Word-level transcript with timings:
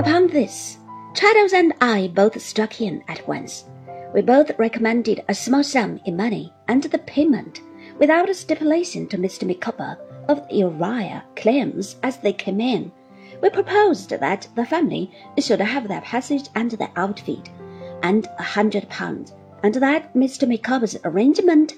Upon 0.00 0.28
this, 0.28 0.78
Traddles 1.12 1.52
and 1.52 1.74
I 1.82 2.10
both 2.14 2.40
struck 2.40 2.80
in 2.80 3.04
at 3.06 3.28
once. 3.28 3.66
We 4.14 4.22
both 4.22 4.50
recommended 4.58 5.22
a 5.28 5.34
small 5.34 5.62
sum 5.62 6.00
in 6.06 6.16
money 6.16 6.54
and 6.68 6.82
the 6.82 6.96
payment, 6.96 7.60
without 7.98 8.30
a 8.30 8.34
stipulation 8.34 9.08
to 9.08 9.18
Mr. 9.18 9.46
Micawber, 9.46 9.98
of 10.26 10.48
the 10.48 10.54
Uriah 10.54 11.22
claims 11.36 11.96
as 12.02 12.16
they 12.16 12.32
came 12.32 12.62
in. 12.62 12.90
We 13.42 13.50
proposed 13.50 14.08
that 14.08 14.48
the 14.54 14.64
family 14.64 15.10
should 15.38 15.60
have 15.60 15.86
their 15.86 16.00
passage 16.00 16.48
and 16.54 16.70
their 16.70 16.92
outfit, 16.96 17.50
and 18.02 18.26
a 18.38 18.42
hundred 18.42 18.88
pounds, 18.88 19.34
and 19.62 19.74
that 19.74 20.14
Mr. 20.14 20.48
Micawber's 20.48 20.96
arrangement 21.04 21.74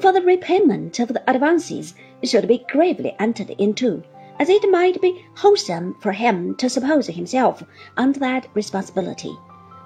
for 0.00 0.12
the 0.12 0.22
repayment 0.22 0.98
of 0.98 1.08
the 1.08 1.30
advances 1.30 1.94
should 2.24 2.48
be 2.48 2.64
gravely 2.70 3.14
entered 3.18 3.50
into, 3.58 4.02
as 4.38 4.48
it 4.48 4.70
might 4.70 5.00
be 5.00 5.24
wholesome 5.34 5.94
for 6.00 6.12
him 6.12 6.54
to 6.56 6.68
suppose 6.68 7.06
himself 7.06 7.62
under 7.96 8.18
that 8.20 8.48
responsibility. 8.54 9.36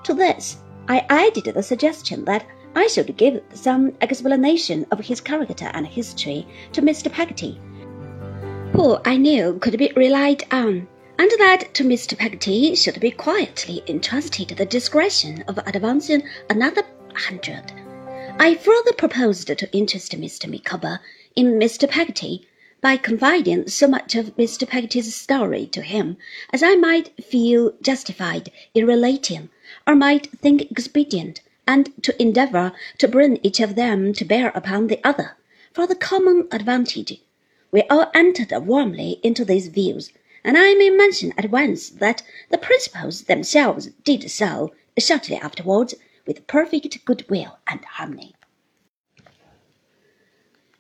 To 0.04 0.14
this 0.14 0.58
I 0.88 1.06
added 1.08 1.54
the 1.54 1.62
suggestion 1.62 2.24
that 2.24 2.44
I 2.74 2.86
should 2.86 3.16
give 3.16 3.42
some 3.52 3.92
explanation 4.00 4.86
of 4.90 5.00
his 5.00 5.20
character 5.20 5.70
and 5.74 5.86
history 5.86 6.46
to 6.72 6.82
Mr. 6.82 7.10
Peggotty, 7.10 7.60
who 8.72 8.98
I 9.04 9.16
knew 9.16 9.58
could 9.60 9.76
be 9.76 9.92
relied 9.96 10.44
on, 10.52 10.88
and 11.18 11.30
that 11.38 11.74
to 11.74 11.84
Mr. 11.84 12.16
Peggotty 12.16 12.74
should 12.74 13.00
be 13.00 13.10
quietly 13.10 13.82
entrusted 13.86 14.48
the 14.50 14.64
discretion 14.64 15.42
of 15.48 15.58
advancing 15.58 16.22
another 16.48 16.82
hundred. 17.14 17.72
I 18.38 18.54
further 18.54 18.92
proposed 18.92 19.48
to 19.48 19.76
interest 19.76 20.12
Mr. 20.12 20.48
Micawber 20.48 21.00
in 21.36 21.58
Mr. 21.58 21.88
Peggotty 21.88 22.48
by 22.80 22.96
confiding 22.96 23.68
so 23.68 23.86
much 23.86 24.14
of 24.14 24.36
Mr. 24.36 24.66
Peggotty's 24.66 25.14
story 25.14 25.66
to 25.66 25.82
him 25.82 26.16
as 26.52 26.62
I 26.62 26.76
might 26.76 27.12
feel 27.22 27.74
justified 27.82 28.50
in 28.74 28.86
relating, 28.86 29.50
or 29.86 29.94
might 29.94 30.30
think 30.30 30.70
expedient, 30.70 31.42
and 31.66 31.92
to 32.02 32.20
endeavour 32.20 32.72
to 32.98 33.06
bring 33.06 33.38
each 33.42 33.60
of 33.60 33.74
them 33.74 34.14
to 34.14 34.24
bear 34.24 34.48
upon 34.54 34.86
the 34.86 34.98
other, 35.04 35.36
for 35.72 35.86
the 35.86 35.94
common 35.94 36.48
advantage. 36.50 37.20
We 37.70 37.82
all 37.82 38.10
entered 38.14 38.50
warmly 38.66 39.20
into 39.22 39.44
these 39.44 39.68
views, 39.68 40.10
and 40.42 40.56
I 40.56 40.74
may 40.74 40.88
mention 40.88 41.34
at 41.36 41.50
once 41.50 41.90
that 41.90 42.22
the 42.48 42.58
principals 42.58 43.22
themselves 43.24 43.90
did 44.04 44.30
so 44.30 44.72
shortly 44.98 45.36
afterwards 45.36 45.94
with 46.26 46.46
perfect 46.46 47.04
goodwill 47.04 47.58
and 47.66 47.84
harmony. 47.84 48.34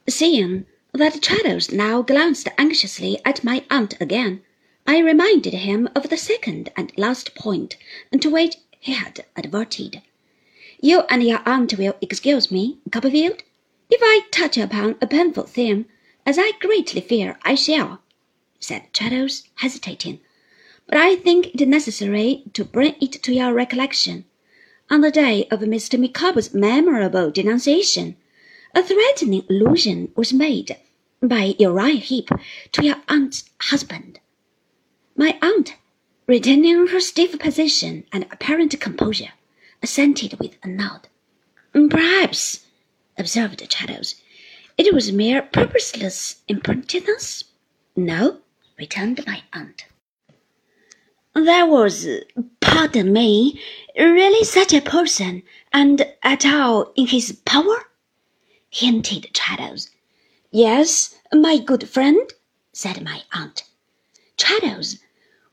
Seeing 0.08 0.66
that 0.92 1.22
Traddles 1.22 1.70
now 1.70 2.02
glanced 2.02 2.48
anxiously 2.58 3.20
at 3.24 3.44
my 3.44 3.64
aunt 3.70 4.00
again, 4.00 4.42
I 4.86 4.98
reminded 4.98 5.54
him 5.54 5.88
of 5.94 6.08
the 6.08 6.16
second 6.16 6.70
and 6.76 6.92
last 6.96 7.34
point 7.34 7.76
to 8.20 8.28
which 8.28 8.56
he 8.80 8.92
had 8.92 9.24
adverted. 9.36 10.02
You 10.80 11.02
and 11.08 11.22
your 11.22 11.42
aunt 11.46 11.74
will 11.78 11.96
excuse 12.00 12.50
me, 12.50 12.78
Copperfield, 12.90 13.42
if 13.88 14.00
I 14.02 14.26
touch 14.30 14.56
upon 14.58 14.96
a 15.00 15.06
painful 15.06 15.44
theme, 15.44 15.86
as 16.26 16.38
I 16.38 16.52
greatly 16.60 17.00
fear 17.00 17.38
I 17.44 17.54
shall, 17.54 18.00
said 18.58 18.92
Traddles, 18.92 19.44
hesitating. 19.56 20.20
But 20.86 20.98
I 20.98 21.16
think 21.16 21.54
it 21.54 21.68
necessary 21.68 22.42
to 22.52 22.64
bring 22.64 22.96
it 23.00 23.12
to 23.22 23.32
your 23.32 23.52
recollection. 23.52 24.24
On 24.90 25.02
the 25.02 25.10
day 25.10 25.46
of 25.52 25.60
Mr. 25.60 26.00
Micawber's 26.00 26.52
memorable 26.52 27.30
denunciation, 27.30 28.16
a 28.74 28.82
threatening 28.82 29.44
allusion 29.50 30.12
was 30.14 30.32
made 30.32 30.76
by 31.22 31.54
Uriah 31.58 31.96
Heep 31.96 32.30
to 32.72 32.84
your 32.84 32.96
aunt's 33.08 33.50
husband. 33.60 34.20
My 35.16 35.38
aunt, 35.42 35.74
retaining 36.26 36.86
her 36.86 37.00
stiff 37.00 37.38
position 37.38 38.04
and 38.12 38.24
apparent 38.30 38.78
composure, 38.80 39.32
assented 39.82 40.38
with 40.38 40.56
a 40.62 40.68
nod. 40.68 41.08
Perhaps, 41.72 42.66
observed 43.18 43.68
Traddles, 43.70 44.14
it 44.78 44.94
was 44.94 45.12
mere 45.12 45.42
purposeless 45.42 46.42
impertinence. 46.48 47.44
No, 47.96 48.38
returned 48.78 49.24
my 49.26 49.42
aunt. 49.52 49.84
There 51.34 51.66
was, 51.66 52.08
pardon 52.60 53.12
me, 53.12 53.60
really 53.96 54.44
such 54.44 54.72
a 54.72 54.80
person, 54.80 55.42
and 55.72 56.06
at 56.22 56.46
all 56.46 56.92
in 56.96 57.06
his 57.06 57.32
power? 57.44 57.89
Hinted 58.72 59.28
Traddles. 59.34 59.90
Yes, 60.52 61.16
my 61.32 61.58
good 61.58 61.88
friend, 61.88 62.32
said 62.72 63.02
my 63.02 63.22
aunt. 63.32 63.64
Traddles, 64.36 64.98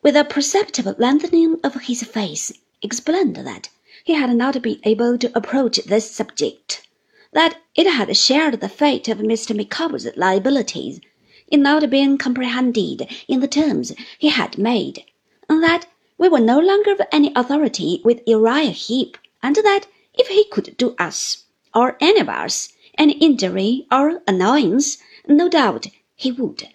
with 0.03 0.15
a 0.15 0.23
perceptible 0.23 0.93
lengthening 0.99 1.59
of 1.63 1.73
his 1.81 2.03
face, 2.03 2.53
explained 2.83 3.35
that 3.37 3.69
he 4.03 4.13
had 4.13 4.35
not 4.35 4.61
been 4.61 4.79
able 4.83 5.17
to 5.17 5.35
approach 5.35 5.77
this 5.77 6.11
subject, 6.11 6.87
that 7.33 7.57
it 7.73 7.87
had 7.87 8.15
shared 8.15 8.61
the 8.61 8.69
fate 8.69 9.07
of 9.07 9.17
Mr. 9.17 9.55
Micawber's 9.55 10.07
liabilities 10.15 11.01
in 11.47 11.63
not 11.63 11.89
being 11.89 12.19
comprehended 12.19 13.11
in 13.27 13.39
the 13.39 13.47
terms 13.47 13.93
he 14.19 14.29
had 14.29 14.59
made, 14.59 15.03
and 15.49 15.63
that 15.63 15.87
we 16.19 16.29
were 16.29 16.39
no 16.39 16.59
longer 16.59 16.91
of 16.91 17.01
any 17.11 17.33
authority 17.35 17.99
with 18.05 18.21
Uriah 18.27 18.69
Heep, 18.69 19.17
and 19.41 19.55
that 19.55 19.87
if 20.13 20.27
he 20.27 20.45
could 20.51 20.77
do 20.77 20.95
us, 20.99 21.45
or 21.73 21.97
any 21.99 22.19
of 22.19 22.29
us, 22.29 22.69
any 22.97 23.13
injury 23.13 23.85
or 23.91 24.21
annoyance, 24.27 24.97
no 25.27 25.49
doubt 25.49 25.87
he 26.15 26.31
would. 26.31 26.69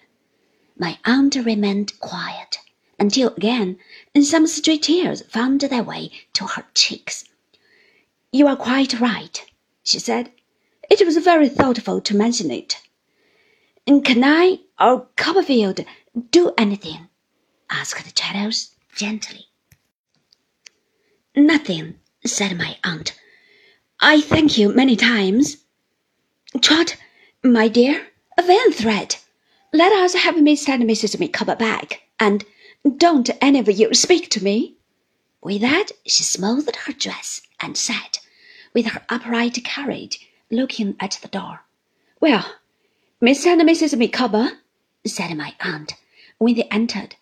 My 0.77 0.97
aunt 1.05 1.35
remained 1.35 1.99
quiet 1.99 2.59
until 2.99 3.33
again 3.35 3.77
some 4.21 4.47
stray 4.47 4.77
tears 4.77 5.21
found 5.23 5.61
their 5.61 5.83
way 5.83 6.11
to 6.33 6.45
her 6.45 6.65
cheeks. 6.73 7.25
You 8.31 8.47
are 8.47 8.55
quite 8.55 8.99
right, 8.99 9.43
she 9.83 9.99
said. 9.99 10.31
It 10.89 11.05
was 11.05 11.17
very 11.17 11.49
thoughtful 11.49 12.01
to 12.01 12.15
mention 12.15 12.51
it. 12.51 12.77
Can 13.85 14.23
I 14.23 14.59
or 14.79 15.07
Copperfield 15.15 15.85
do 16.31 16.53
anything? 16.57 17.09
asked 17.69 18.15
Traddles 18.15 18.71
gently. 18.95 19.47
Nothing, 21.35 21.99
said 22.25 22.57
my 22.57 22.77
aunt. 22.83 23.19
I 23.99 24.21
thank 24.21 24.57
you 24.57 24.69
many 24.69 24.95
times. 24.95 25.57
Trot, 26.61 26.95
my 27.43 27.67
dear, 27.67 28.07
a 28.37 28.43
vain 28.43 28.71
threat. 28.71 29.23
Let 29.73 29.91
us 29.91 30.13
have 30.13 30.35
Mr. 30.35 30.69
and 30.69 30.83
Mrs. 30.83 31.19
Micawber 31.19 31.55
back, 31.55 32.03
and 32.19 32.45
don't 32.97 33.29
any 33.41 33.59
of 33.59 33.67
you 33.67 33.91
speak 33.95 34.29
to 34.29 34.43
me. 34.43 34.75
With 35.41 35.61
that, 35.61 35.91
she 36.05 36.23
smoothed 36.23 36.75
her 36.75 36.93
dress 36.93 37.41
and 37.59 37.75
sat, 37.75 38.19
with 38.71 38.85
her 38.85 39.01
upright 39.09 39.63
carriage, 39.63 40.29
looking 40.51 40.95
at 40.99 41.19
the 41.21 41.27
door. 41.27 41.61
Well, 42.21 42.45
Mr. 43.21 43.47
and 43.47 43.61
Mrs. 43.61 43.97
Micawber, 43.97 44.51
said 45.05 45.35
my 45.35 45.55
aunt, 45.59 45.95
when 46.37 46.55
they 46.55 46.63
entered, 46.63 47.15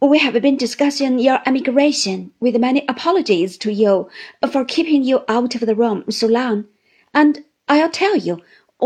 we 0.00 0.18
have 0.18 0.40
been 0.40 0.56
discussing 0.56 1.18
your 1.18 1.40
emigration, 1.46 2.32
with 2.40 2.56
many 2.56 2.84
apologies 2.88 3.58
to 3.58 3.70
you 3.70 4.08
for 4.50 4.64
keeping 4.64 5.04
you 5.04 5.24
out 5.28 5.54
of 5.54 5.60
the 5.60 5.74
room 5.74 6.10
so 6.10 6.26
long, 6.26 6.64
and 7.12 7.44
I'll 7.68 7.90
tell 7.90 8.16
you 8.16 8.40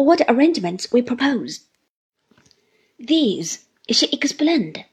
what 0.04 0.20
arrangements 0.28 0.92
we 0.92 1.00
propose. 1.00 1.60
These, 2.98 3.64
she 3.90 4.08
explained, 4.12 4.84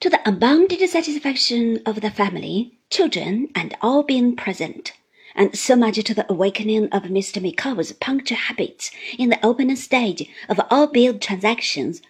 to 0.00 0.10
the 0.10 0.20
unbounded 0.28 0.88
satisfaction 0.88 1.82
of 1.84 2.00
the 2.00 2.10
family, 2.10 2.78
children, 2.90 3.50
and 3.54 3.76
all 3.80 4.02
being 4.02 4.34
present, 4.36 4.94
and 5.34 5.56
so 5.56 5.76
much 5.76 6.02
to 6.02 6.14
the 6.14 6.30
awakening 6.30 6.88
of 6.88 7.04
Mr. 7.04 7.40
Micawber's 7.40 7.92
punctual 7.92 8.38
habits 8.38 8.90
in 9.18 9.28
the 9.30 9.44
opening 9.46 9.76
stage 9.76 10.28
of 10.48 10.60
all 10.70 10.86
bill 10.86 11.18
transactions, 11.18 12.02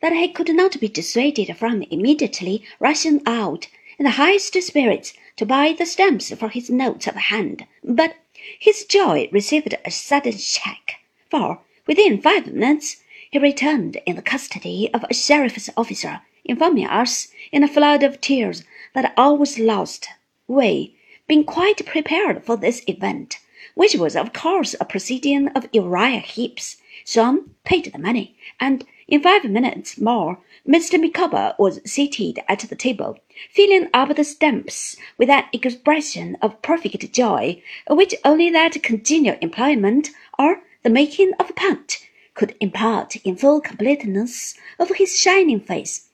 that 0.00 0.12
he 0.12 0.28
could 0.28 0.54
not 0.54 0.78
be 0.80 0.88
dissuaded 0.88 1.56
from 1.56 1.82
immediately 1.84 2.64
rushing 2.80 3.22
out 3.26 3.68
in 3.98 4.04
the 4.04 4.12
highest 4.12 4.60
spirits 4.62 5.14
to 5.36 5.46
buy 5.46 5.72
the 5.72 5.86
stamps 5.86 6.34
for 6.34 6.48
his 6.48 6.68
notes 6.68 7.06
of 7.06 7.14
hand. 7.14 7.66
But 7.82 8.16
his 8.58 8.84
joy 8.84 9.28
received 9.32 9.74
a 9.84 9.90
sudden 9.90 10.36
check, 10.36 11.00
for 11.30 11.60
Within 11.86 12.18
five 12.18 12.46
minutes, 12.46 13.02
he 13.30 13.38
returned 13.38 13.98
in 14.06 14.16
the 14.16 14.22
custody 14.22 14.88
of 14.94 15.04
a 15.04 15.12
sheriff's 15.12 15.68
officer, 15.76 16.22
informing 16.42 16.86
us 16.86 17.28
in 17.52 17.62
a 17.62 17.68
flood 17.68 18.02
of 18.02 18.22
tears 18.22 18.64
that 18.94 19.12
all 19.18 19.36
was 19.36 19.58
lost. 19.58 20.08
We, 20.48 20.96
being 21.26 21.44
quite 21.44 21.84
prepared 21.84 22.42
for 22.42 22.56
this 22.56 22.82
event, 22.86 23.38
which 23.74 23.96
was 23.96 24.16
of 24.16 24.32
course 24.32 24.74
a 24.80 24.86
proceeding 24.86 25.48
of 25.48 25.68
Uriah 25.72 26.20
Heep's, 26.20 26.78
soon 27.04 27.54
paid 27.64 27.92
the 27.92 27.98
money, 27.98 28.34
and 28.58 28.86
in 29.06 29.20
five 29.20 29.44
minutes 29.44 30.00
more 30.00 30.38
Mr. 30.66 30.98
Micawber 30.98 31.54
was 31.58 31.82
seated 31.84 32.38
at 32.48 32.60
the 32.60 32.76
table, 32.76 33.18
filling 33.50 33.90
up 33.92 34.16
the 34.16 34.24
stamps 34.24 34.96
with 35.18 35.28
an 35.28 35.44
expression 35.52 36.38
of 36.40 36.62
perfect 36.62 37.12
joy, 37.12 37.62
which 37.90 38.14
only 38.24 38.48
that 38.48 38.82
congenial 38.82 39.36
employment 39.42 40.08
or 40.38 40.62
the 40.84 40.90
making 40.90 41.32
of 41.40 41.48
a 41.48 41.54
punt 41.54 42.06
could 42.34 42.54
impart 42.60 43.16
in 43.16 43.34
full 43.34 43.58
completeness 43.58 44.54
of 44.78 44.90
his 44.90 45.18
shining 45.18 45.58
face. 45.58 46.10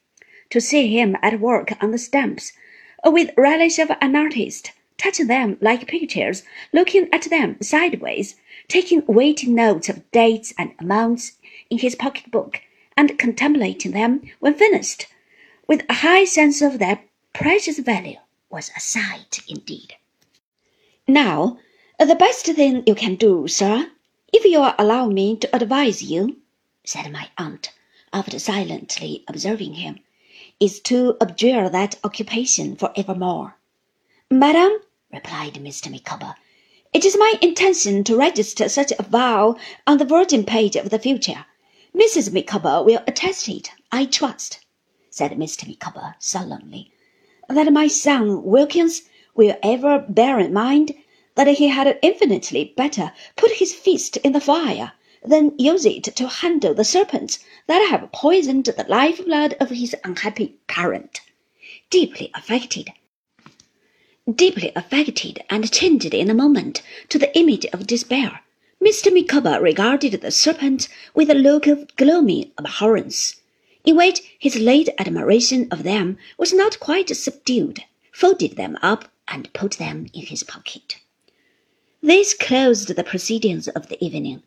To 0.50 0.60
see 0.60 0.96
him 0.96 1.16
at 1.22 1.40
work 1.40 1.72
on 1.82 1.90
the 1.90 1.98
stamps 1.98 2.52
with 3.04 3.30
relish 3.36 3.80
of 3.80 3.90
an 4.00 4.14
artist, 4.14 4.70
touching 4.96 5.26
them 5.26 5.58
like 5.60 5.88
pictures, 5.88 6.44
looking 6.72 7.08
at 7.12 7.22
them 7.30 7.56
sideways, 7.60 8.36
taking 8.68 9.04
weighty 9.06 9.48
notes 9.48 9.88
of 9.88 10.08
dates 10.12 10.54
and 10.56 10.72
amounts 10.78 11.32
in 11.68 11.78
his 11.78 11.96
pocket 11.96 12.30
book, 12.30 12.60
and 12.96 13.18
contemplating 13.18 13.90
them 13.90 14.22
when 14.38 14.54
finished, 14.54 15.08
with 15.66 15.82
a 15.88 15.94
high 15.94 16.24
sense 16.24 16.62
of 16.62 16.78
their 16.78 17.00
precious 17.32 17.78
value, 17.80 18.18
was 18.50 18.70
a 18.76 18.80
sight 18.80 19.40
indeed. 19.48 19.94
Now, 21.08 21.58
the 21.98 22.14
best 22.14 22.46
thing 22.46 22.84
you 22.86 22.94
can 22.94 23.16
do, 23.16 23.48
sir, 23.48 23.90
if 24.32 24.44
you 24.44 24.60
will 24.60 24.74
allow 24.78 25.08
me 25.08 25.36
to 25.36 25.54
advise 25.54 26.02
you, 26.02 26.36
said 26.84 27.10
my 27.10 27.28
aunt, 27.36 27.72
after 28.12 28.38
silently 28.38 29.24
observing 29.28 29.74
him, 29.74 29.98
is 30.58 30.80
to 30.80 31.16
abjure 31.20 31.68
that 31.68 31.98
occupation 32.04 32.76
for 32.76 32.92
evermore. 32.96 33.56
Madam, 34.30 34.78
replied 35.12 35.54
Mr. 35.54 35.90
Micawber, 35.90 36.34
it 36.92 37.04
is 37.04 37.16
my 37.16 37.34
intention 37.40 38.04
to 38.04 38.16
register 38.16 38.68
such 38.68 38.92
a 38.98 39.02
vow 39.02 39.56
on 39.86 39.98
the 39.98 40.04
virgin 40.04 40.44
page 40.44 40.76
of 40.76 40.90
the 40.90 40.98
future. 40.98 41.46
Mrs. 41.94 42.32
Micawber 42.32 42.82
will 42.84 43.02
attest 43.06 43.48
it, 43.48 43.70
I 43.90 44.04
trust, 44.04 44.60
said 45.08 45.32
Mr. 45.32 45.66
Micawber 45.66 46.14
solemnly, 46.18 46.92
that 47.48 47.72
my 47.72 47.88
son 47.88 48.44
Wilkins 48.44 49.02
will 49.34 49.56
ever 49.62 50.04
bear 50.08 50.38
in 50.38 50.52
mind 50.52 50.92
that 51.40 51.56
he 51.56 51.68
had 51.68 51.98
infinitely 52.02 52.74
better 52.76 53.12
put 53.34 53.52
his 53.52 53.72
fist 53.72 54.18
in 54.18 54.32
the 54.32 54.40
fire 54.40 54.92
than 55.24 55.58
use 55.58 55.86
it 55.86 56.04
to 56.04 56.28
handle 56.28 56.74
the 56.74 56.84
serpents 56.84 57.38
that 57.66 57.88
have 57.88 58.12
poisoned 58.12 58.66
the 58.66 58.84
lifeblood 58.88 59.56
of 59.58 59.70
his 59.70 59.96
unhappy 60.04 60.54
parent. 60.66 61.22
Deeply 61.88 62.30
affected, 62.34 62.92
deeply 64.30 64.70
affected 64.76 65.42
and 65.48 65.72
changed 65.72 66.12
in 66.12 66.28
a 66.28 66.34
moment 66.34 66.82
to 67.08 67.18
the 67.18 67.34
image 67.38 67.64
of 67.72 67.86
despair, 67.86 68.42
Mr. 68.78 69.10
Micawber 69.10 69.62
regarded 69.62 70.20
the 70.20 70.30
serpents 70.30 70.90
with 71.14 71.30
a 71.30 71.34
look 71.34 71.66
of 71.66 71.96
gloomy 71.96 72.52
abhorrence, 72.58 73.36
in 73.84 73.96
which 73.96 74.20
his 74.38 74.56
late 74.56 74.90
admiration 74.98 75.68
of 75.70 75.84
them 75.84 76.18
was 76.36 76.52
not 76.52 76.78
quite 76.80 77.08
subdued, 77.16 77.82
folded 78.12 78.56
them 78.56 78.76
up, 78.82 79.10
and 79.26 79.50
put 79.54 79.72
them 79.72 80.06
in 80.12 80.26
his 80.26 80.42
pocket. 80.42 80.98
This 82.02 82.32
closed 82.32 82.96
the 82.96 83.04
proceedings 83.04 83.68
of 83.68 83.88
the 83.88 84.02
evening. 84.02 84.42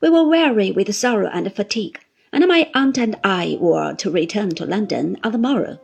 We 0.00 0.08
were 0.08 0.22
weary 0.22 0.70
with 0.70 0.94
sorrow 0.94 1.28
and 1.32 1.52
fatigue, 1.52 1.98
and 2.32 2.46
my 2.46 2.70
aunt 2.76 2.96
and 2.96 3.16
I 3.24 3.58
were 3.60 3.94
to 3.94 4.08
return 4.08 4.50
to 4.50 4.64
London 4.64 5.18
on 5.24 5.32
the 5.32 5.38
morrow. 5.38 5.80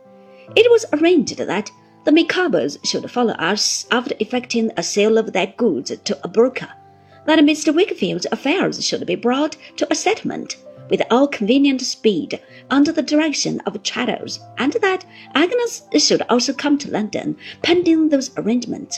It 0.55 0.71
was 0.71 0.85
arranged 0.93 1.37
that 1.37 1.71
the 2.05 2.11
Micawbers 2.11 2.77
should 2.85 3.11
follow 3.11 3.33
us 3.33 3.85
after 3.91 4.15
effecting 4.21 4.71
a 4.77 4.81
sale 4.81 5.17
of 5.17 5.33
their 5.33 5.47
goods 5.57 5.91
to 5.91 6.17
a 6.23 6.29
broker, 6.29 6.69
that 7.25 7.39
Mr. 7.39 7.75
Wickfield's 7.75 8.27
affairs 8.31 8.85
should 8.85 9.05
be 9.05 9.15
brought 9.15 9.57
to 9.75 9.91
a 9.91 9.95
settlement 9.95 10.55
with 10.89 11.01
all 11.11 11.27
convenient 11.27 11.81
speed 11.81 12.39
under 12.69 12.93
the 12.93 13.03
direction 13.03 13.59
of 13.65 13.83
Traddles, 13.83 14.39
and 14.57 14.71
that 14.81 15.03
Agnes 15.35 15.83
should 15.97 16.21
also 16.29 16.53
come 16.53 16.77
to 16.77 16.89
London 16.89 17.35
pending 17.61 18.07
those 18.07 18.31
arrangements. 18.37 18.97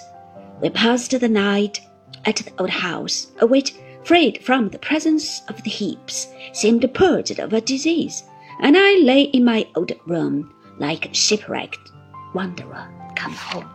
We 0.61 0.69
passed 0.69 1.19
the 1.19 1.27
night 1.27 1.81
at 2.25 2.37
the 2.37 2.51
old 2.59 2.69
house, 2.69 3.27
which, 3.41 3.73
freed 4.03 4.43
from 4.43 4.69
the 4.69 4.79
presence 4.79 5.41
of 5.47 5.61
the 5.63 5.69
Heeps, 5.69 6.27
seemed 6.53 6.91
purged 6.93 7.39
of 7.39 7.53
a 7.53 7.61
disease, 7.61 8.23
and 8.61 8.75
I 8.77 8.95
lay 9.03 9.23
in 9.23 9.43
my 9.43 9.67
old 9.75 9.91
room 10.05 10.53
like 10.79 11.09
a 11.09 11.13
shipwrecked 11.13 11.91
wanderer 12.33 12.87
come 13.15 13.33
home. 13.33 13.69